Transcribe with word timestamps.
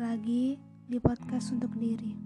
lagi 0.00 0.56
di 0.88 0.96
podcast 0.96 1.52
untuk 1.52 1.76
diri. 1.76 2.16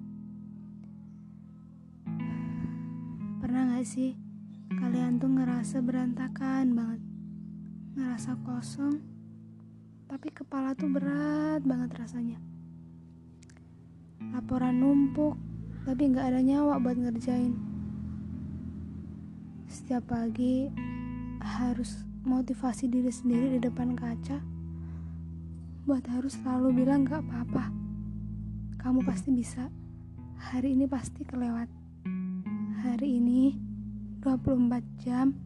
Pernah 3.42 3.74
gak 3.74 3.82
sih 3.82 4.14
kalian 4.78 5.18
tuh 5.18 5.34
ngerasa 5.34 5.82
berantakan 5.82 6.70
banget, 6.70 7.02
ngerasa 7.98 8.38
kosong, 8.46 9.02
tapi 10.06 10.30
kepala 10.30 10.78
tuh 10.78 10.86
berat 10.86 11.66
banget 11.66 11.90
rasanya. 11.98 12.38
Laporan 14.30 14.78
numpuk, 14.78 15.34
tapi 15.82 16.14
gak 16.14 16.30
ada 16.30 16.46
nyawa 16.46 16.78
buat 16.78 16.94
ngerjain. 16.94 17.58
Setiap 19.66 20.14
pagi 20.14 20.70
harus 21.42 22.06
motivasi 22.22 22.86
diri 22.86 23.10
sendiri 23.10 23.58
di 23.58 23.66
depan 23.66 23.98
kaca 23.98 24.53
buat 25.84 26.00
harus 26.08 26.32
selalu 26.40 26.80
bilang 26.80 27.04
gak 27.04 27.20
apa-apa. 27.28 27.68
Kamu 28.80 29.04
pasti 29.04 29.28
bisa. 29.36 29.68
Hari 30.40 30.72
ini 30.72 30.88
pasti 30.88 31.28
kelewat. 31.28 31.68
Hari 32.80 33.08
ini 33.20 33.52
24 34.24 34.80
jam 35.04 35.36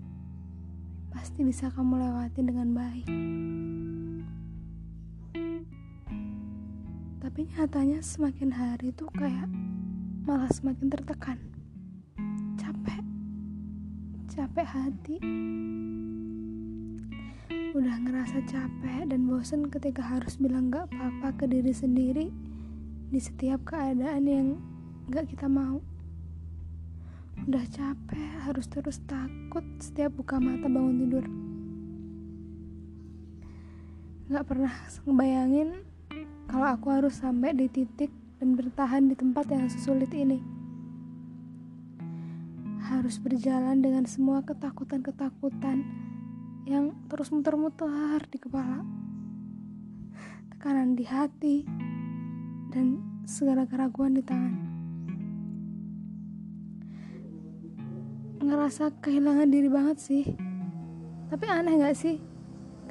pasti 1.10 1.42
bisa 1.42 1.74
kamu 1.74 1.98
lewati 1.98 2.40
dengan 2.46 2.70
baik. 2.70 3.10
Tapi 7.18 7.40
nyatanya 7.50 7.98
semakin 7.98 8.50
hari 8.54 8.94
tuh 8.94 9.10
kayak 9.18 9.50
malah 10.22 10.50
semakin 10.54 10.86
tertekan. 10.86 11.38
Capek. 12.54 13.02
Capek 14.30 14.66
hati 14.70 15.18
udah 17.76 18.00
ngerasa 18.00 18.40
capek 18.48 19.12
dan 19.12 19.28
bosen 19.28 19.68
ketika 19.68 20.00
harus 20.00 20.40
bilang 20.40 20.72
gak 20.72 20.88
apa-apa 20.88 21.36
ke 21.36 21.44
diri 21.44 21.76
sendiri 21.76 22.32
di 23.12 23.20
setiap 23.20 23.60
keadaan 23.68 24.24
yang 24.24 24.48
gak 25.12 25.28
kita 25.28 25.52
mau. 25.52 25.84
Udah 27.44 27.60
capek 27.68 28.48
harus 28.48 28.64
terus 28.72 29.04
takut 29.04 29.64
setiap 29.84 30.16
buka 30.16 30.40
mata 30.40 30.64
bangun 30.64 30.96
tidur. 30.96 31.24
Gak 34.32 34.44
pernah 34.48 34.72
ngebayangin 35.04 35.68
kalau 36.48 36.66
aku 36.72 36.88
harus 36.88 37.20
sampai 37.20 37.52
di 37.52 37.68
titik 37.68 38.08
dan 38.40 38.56
bertahan 38.56 39.12
di 39.12 39.14
tempat 39.16 39.44
yang 39.52 39.68
sesulit 39.68 40.08
ini. 40.16 40.40
Harus 42.88 43.20
berjalan 43.20 43.84
dengan 43.84 44.08
semua 44.08 44.40
ketakutan-ketakutan 44.40 46.07
yang 46.68 46.92
terus 47.08 47.32
muter-muter 47.32 48.20
di 48.28 48.36
kepala 48.36 48.84
tekanan 50.52 50.92
di 50.92 51.08
hati 51.08 51.64
dan 52.68 53.00
segala 53.24 53.64
keraguan 53.64 54.12
di 54.12 54.20
tangan. 54.20 54.54
Ngerasa 58.44 59.00
kehilangan 59.00 59.48
diri 59.48 59.72
banget 59.72 59.96
sih. 59.96 60.24
Tapi 61.32 61.44
aneh 61.48 61.80
gak 61.80 61.96
sih 61.96 62.20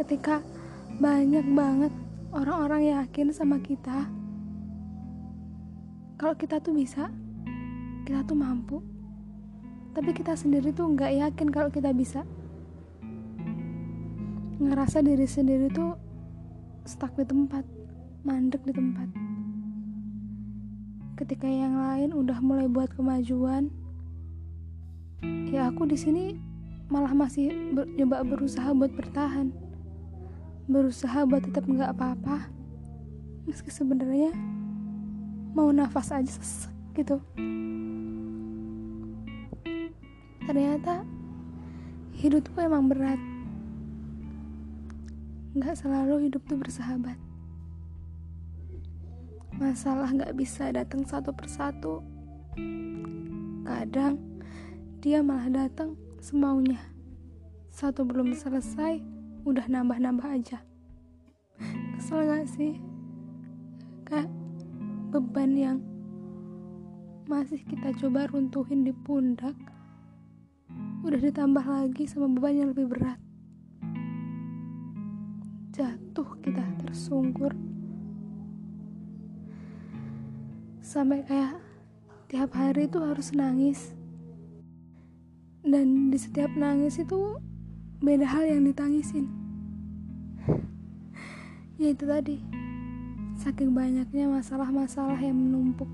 ketika 0.02 0.42
banyak 0.98 1.46
banget 1.54 1.94
orang-orang 2.34 2.98
yakin 2.98 3.30
sama 3.30 3.62
kita? 3.62 4.10
Kalau 6.18 6.34
kita 6.34 6.58
tuh 6.66 6.74
bisa 6.74 7.14
kita 8.10 8.26
tuh 8.26 8.38
mampu. 8.42 8.82
Tapi 9.94 10.18
kita 10.18 10.34
sendiri 10.34 10.74
tuh 10.74 10.90
nggak 10.98 11.14
yakin 11.30 11.50
kalau 11.54 11.70
kita 11.70 11.94
bisa 11.94 12.26
ngerasa 14.58 15.06
diri 15.06 15.30
sendiri 15.30 15.70
tuh 15.70 15.94
stuck 16.82 17.14
di 17.14 17.26
tempat, 17.30 17.62
mandek 18.26 18.66
di 18.66 18.74
tempat. 18.74 19.06
Ketika 21.18 21.46
yang 21.46 21.78
lain 21.78 22.10
udah 22.14 22.42
mulai 22.42 22.66
buat 22.66 22.90
kemajuan, 22.98 23.70
ya 25.54 25.70
aku 25.70 25.86
di 25.86 25.98
sini 25.98 26.34
malah 26.90 27.14
masih 27.14 27.54
ber, 27.74 27.86
coba 28.02 28.26
berusaha 28.26 28.70
buat 28.74 28.90
bertahan, 28.98 29.54
berusaha 30.66 31.26
buat 31.30 31.46
tetap 31.46 31.70
nggak 31.70 31.94
apa-apa, 31.94 32.50
meski 33.46 33.70
sebenarnya 33.70 34.34
mau 35.54 35.70
nafas 35.70 36.10
aja 36.10 36.34
sesek 36.34 36.74
gitu. 36.98 37.22
Ternyata 40.50 41.06
hidup 42.18 42.42
tuh 42.50 42.66
emang 42.66 42.90
berat 42.90 43.37
Gak 45.58 45.74
selalu 45.74 46.30
hidup 46.30 46.46
tuh 46.46 46.62
bersahabat. 46.62 47.18
Masalah 49.58 50.14
gak 50.14 50.38
bisa 50.38 50.70
datang 50.70 51.02
satu 51.02 51.34
persatu. 51.34 52.06
Kadang 53.66 54.22
dia 55.02 55.26
malah 55.26 55.50
datang 55.50 55.98
semaunya. 56.22 56.78
Satu 57.74 58.06
belum 58.06 58.38
selesai, 58.38 59.02
udah 59.50 59.66
nambah-nambah 59.66 60.30
aja. 60.30 60.62
Kesel 61.98 62.30
gak 62.30 62.46
sih? 62.54 62.78
Kak, 64.06 64.30
beban 65.10 65.58
yang 65.58 65.80
masih 67.26 67.66
kita 67.66 67.98
coba 67.98 68.30
runtuhin 68.30 68.86
di 68.86 68.94
pundak 68.94 69.58
udah 71.04 71.20
ditambah 71.20 71.66
lagi 71.66 72.08
sama 72.08 72.32
beban 72.32 72.56
yang 72.56 72.70
lebih 72.72 72.88
berat 72.88 73.20
jatuh 76.18 76.34
kita 76.42 76.66
tersungkur. 76.82 77.54
Sampai 80.82 81.22
kayak 81.22 81.62
tiap 82.26 82.58
hari 82.58 82.90
itu 82.90 82.98
harus 82.98 83.38
nangis. 83.38 83.94
Dan 85.62 86.10
di 86.10 86.18
setiap 86.18 86.50
nangis 86.58 86.98
itu 86.98 87.38
beda 88.02 88.26
hal 88.26 88.50
yang 88.50 88.66
ditangisin. 88.66 89.30
Ya 91.78 91.94
itu 91.94 92.10
tadi 92.10 92.42
saking 93.38 93.78
banyaknya 93.78 94.26
masalah-masalah 94.26 95.22
yang 95.22 95.38
menumpuk. 95.38 95.86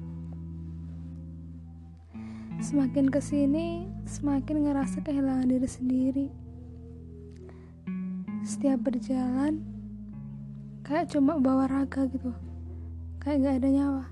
Semakin 2.63 3.11
ke 3.11 3.19
sini 3.19 3.91
semakin 4.07 4.71
ngerasa 4.71 5.03
kehilangan 5.03 5.51
diri 5.51 5.67
sendiri. 5.67 6.27
Setiap 8.47 8.87
berjalan 8.87 9.72
kayak 10.83 11.07
cuma 11.07 11.39
bawa 11.39 11.63
raga 11.65 12.03
gitu. 12.11 12.35
Kayak 13.23 13.39
gak 13.39 13.55
ada 13.63 13.69
nyawa. 13.71 14.05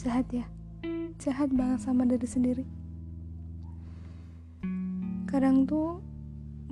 Jahat 0.00 0.26
ya. 0.32 0.46
Jahat 1.20 1.52
banget 1.52 1.80
sama 1.84 2.08
diri 2.08 2.24
sendiri. 2.24 2.64
Kadang 5.28 5.68
tuh 5.68 6.00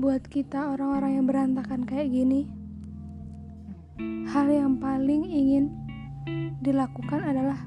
buat 0.00 0.24
kita 0.24 0.72
orang-orang 0.72 1.20
yang 1.20 1.26
berantakan 1.28 1.84
kayak 1.84 2.08
gini 2.08 2.48
hal 4.32 4.48
yang 4.48 4.80
paling 4.80 5.28
ingin 5.28 5.68
dilakukan 6.64 7.20
adalah 7.20 7.60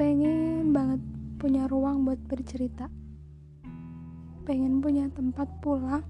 pengen 0.00 0.72
banget 0.72 1.02
punya 1.36 1.68
ruang 1.68 2.08
buat 2.08 2.16
bercerita. 2.24 2.88
Pengen 4.48 4.80
punya 4.80 5.12
tempat 5.12 5.44
pulang 5.60 6.00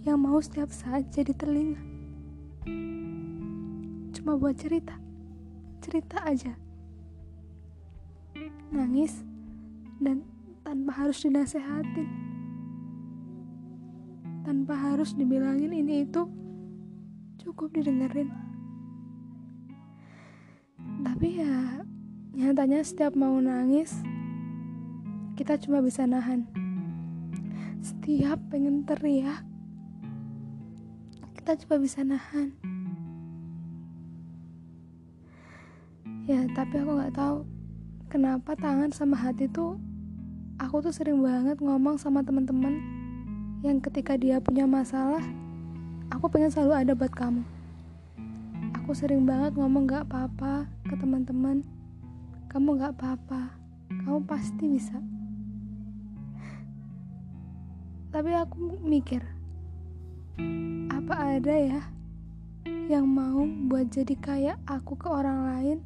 yang 0.00 0.16
mau 0.16 0.40
setiap 0.40 0.72
saat 0.72 1.12
jadi 1.12 1.36
telinga. 1.36 1.80
Cuma 4.16 4.36
buat 4.40 4.56
cerita, 4.56 4.96
cerita 5.84 6.24
aja. 6.24 6.56
Nangis 8.72 9.20
dan 10.00 10.24
tanpa 10.64 11.04
harus 11.04 11.20
dinasehatin. 11.20 12.08
Tanpa 14.40 14.72
harus 14.72 15.12
dibilangin 15.12 15.76
ini 15.76 16.08
itu 16.08 16.24
cukup 17.44 17.76
didengerin. 17.76 18.32
Tapi 21.04 21.28
ya 21.44 21.84
nyatanya 22.32 22.80
setiap 22.80 23.12
mau 23.12 23.36
nangis 23.36 24.00
kita 25.36 25.60
cuma 25.60 25.84
bisa 25.84 26.08
nahan. 26.08 26.48
Setiap 27.84 28.40
pengen 28.48 28.84
teriak 28.88 29.49
kita 31.40 31.56
coba 31.64 31.80
bisa 31.80 32.04
nahan. 32.04 32.52
Ya 36.28 36.44
tapi 36.52 36.84
aku 36.84 37.00
nggak 37.00 37.16
tahu 37.16 37.48
kenapa 38.12 38.52
tangan 38.60 38.92
sama 38.92 39.16
hati 39.16 39.48
tuh 39.48 39.80
aku 40.60 40.84
tuh 40.84 40.92
sering 40.92 41.24
banget 41.24 41.56
ngomong 41.64 41.96
sama 41.96 42.20
teman-teman 42.20 42.76
yang 43.64 43.80
ketika 43.80 44.20
dia 44.20 44.36
punya 44.36 44.68
masalah 44.68 45.24
aku 46.12 46.28
pengen 46.28 46.52
selalu 46.52 46.76
ada 46.76 46.92
buat 46.92 47.08
kamu. 47.16 47.40
Aku 48.84 48.92
sering 48.92 49.24
banget 49.24 49.56
ngomong 49.56 49.88
gak 49.88 50.12
apa-apa 50.12 50.68
ke 50.84 50.94
teman-teman. 51.00 51.64
Kamu 52.52 52.76
gak 52.76 53.00
apa-apa 53.00 53.56
kamu 54.04 54.28
pasti 54.28 54.76
bisa. 54.76 55.00
Tapi 58.12 58.28
aku 58.36 58.76
mikir 58.84 59.24
apa 61.10 61.42
ada 61.42 61.50
ya 61.58 61.82
yang 62.86 63.02
mau 63.02 63.42
buat 63.66 63.90
jadi 63.90 64.14
kayak 64.22 64.62
aku 64.62 64.94
ke 64.94 65.10
orang 65.10 65.42
lain 65.42 65.78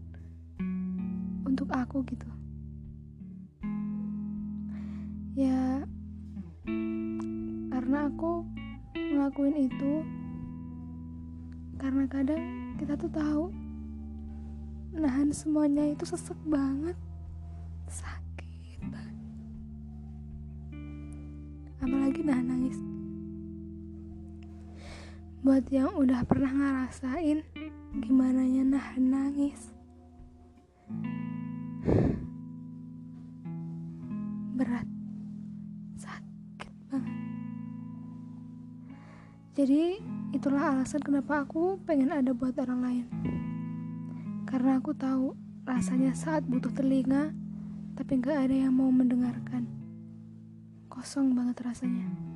untuk 1.48 1.64
aku 1.72 2.04
gitu? 2.04 2.28
Ya 5.32 5.80
karena 7.72 8.12
aku 8.12 8.44
ngelakuin 8.92 9.64
itu 9.64 10.04
karena 11.80 12.04
kadang 12.04 12.76
kita 12.76 12.92
tuh 13.00 13.08
tahu 13.08 13.44
nahan 14.92 15.32
semuanya 15.32 15.88
itu 15.88 16.04
sesek 16.04 16.36
banget 16.44 17.00
sakit 17.88 18.80
banget. 18.92 19.16
Apalagi 21.80 22.20
nahan 22.20 22.44
nangis 22.44 22.76
buat 25.44 25.68
yang 25.68 25.92
udah 25.92 26.24
pernah 26.24 26.48
ngerasain 26.48 27.44
gimana 28.00 28.48
ya 28.48 28.64
nahan 28.64 29.12
nangis? 29.12 29.76
Berat. 34.56 34.88
Sakit 36.00 36.72
banget. 36.88 37.16
Jadi 39.52 40.00
itulah 40.32 40.72
alasan 40.72 41.04
kenapa 41.04 41.44
aku 41.44 41.76
pengen 41.84 42.16
ada 42.16 42.32
buat 42.32 42.56
orang 42.56 42.80
lain. 42.80 43.06
Karena 44.48 44.80
aku 44.80 44.96
tahu 44.96 45.36
rasanya 45.68 46.16
saat 46.16 46.48
butuh 46.48 46.72
telinga 46.72 47.36
tapi 48.00 48.16
gak 48.16 48.48
ada 48.48 48.64
yang 48.64 48.72
mau 48.72 48.88
mendengarkan. 48.88 49.68
Kosong 50.88 51.36
banget 51.36 51.60
rasanya 51.60 52.33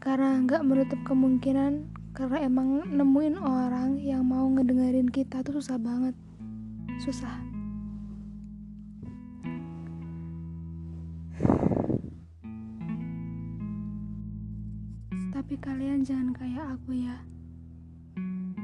karena 0.00 0.40
nggak 0.40 0.64
menutup 0.64 0.96
kemungkinan 1.04 1.92
karena 2.16 2.48
emang 2.48 2.88
nemuin 2.88 3.36
orang 3.36 4.00
yang 4.00 4.24
mau 4.24 4.48
ngedengerin 4.48 5.12
kita 5.12 5.44
tuh 5.44 5.60
susah 5.60 5.76
banget. 5.76 6.16
Susah. 7.04 7.36
Tapi 15.36 15.54
kalian 15.60 16.00
jangan 16.00 16.32
kayak 16.32 16.80
aku 16.80 16.96
ya. 16.96 17.20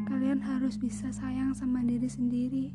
Kalian 0.08 0.40
harus 0.40 0.80
bisa 0.80 1.12
sayang 1.12 1.52
sama 1.52 1.84
diri 1.84 2.08
sendiri. 2.08 2.66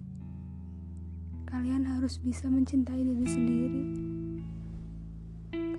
Kalian 1.50 1.90
harus 1.90 2.22
bisa 2.22 2.46
mencintai 2.46 3.02
diri 3.02 3.26
sendiri. 3.26 3.84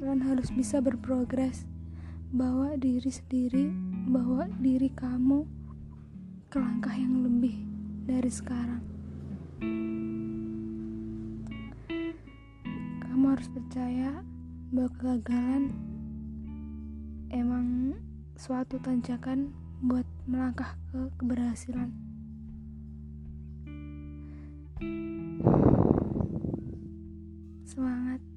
Kalian 0.02 0.20
harus 0.26 0.50
bisa 0.50 0.82
berprogres 0.82 1.71
bawa 2.32 2.80
diri 2.80 3.12
sendiri, 3.12 3.68
bawa 4.08 4.48
diri 4.56 4.88
kamu 4.88 5.44
ke 6.48 6.56
langkah 6.56 6.96
yang 6.96 7.20
lebih 7.28 7.60
dari 8.08 8.32
sekarang. 8.32 8.80
Kamu 13.04 13.24
harus 13.36 13.48
percaya 13.52 14.24
bahwa 14.72 14.88
kegagalan 14.96 15.76
emang 17.28 18.00
suatu 18.40 18.80
tanjakan 18.80 19.52
buat 19.84 20.08
melangkah 20.24 20.72
ke 20.88 21.12
keberhasilan. 21.20 21.92
Semangat! 27.68 28.31